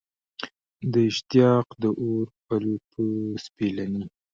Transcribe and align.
د 0.93 0.95
اشتیاق 1.11 1.67
د 1.83 1.83
اور 2.01 2.25
په 2.51 2.55
پل 2.95 3.07
سپېلني 3.45 4.03